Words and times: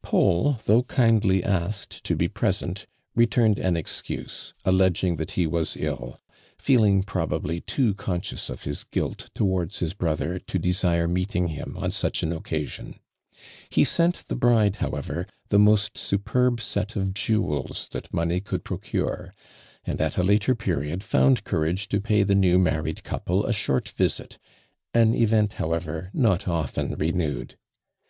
Paul, 0.00 0.60
though 0.64 0.84
kindly 0.84 1.44
asked 1.44 2.04
to 2.04 2.16
be 2.16 2.26
present 2.26 2.86
returned 3.14 3.58
an 3.58 3.76
excuse, 3.76 4.54
alleging 4.64 5.16
that 5.16 5.32
he 5.32 5.46
was 5.46 5.76
ill, 5.76 6.18
feeling 6.56 7.02
probably 7.02 7.60
too 7.60 7.92
conscious 7.92 8.48
of 8.48 8.62
his 8.64 8.84
guilt 8.84 9.28
towards 9.34 9.80
his 9.80 9.92
brotlier 9.92 10.38
to 10.46 10.58
desire 10.58 11.06
meeting 11.06 11.48
hun 11.48 11.74
on 11.76 11.90
such 11.90 12.22
an 12.22 12.32
occasion. 12.32 12.94
He 13.68 13.84
sent 13.84 14.14
titie 14.26 14.38
bride, 14.40 14.76
however, 14.76 15.26
the 15.50 15.58
most 15.58 15.98
superb 15.98 16.62
set 16.62 16.96
of 16.96 17.12
jewels 17.12 17.86
that 17.88 18.10
money 18.10 18.40
could 18.40 18.64
procure, 18.64 19.34
and 19.84 20.00
at 20.00 20.16
a 20.16 20.22
later 20.24 20.54
period 20.54 21.04
found 21.04 21.44
courage 21.44 21.90
to 21.90 22.00
pay 22.00 22.22
the 22.22 22.34
new 22.34 22.58
married 22.58 23.04
couple 23.04 23.44
a 23.44 23.52
short 23.52 23.90
visit, 23.90 24.38
an 24.94 25.14
event, 25.14 25.52
how 25.60 25.74
ever, 25.74 26.08
not 26.14 26.48
often 26.48 26.94
renewed. 26.94 27.58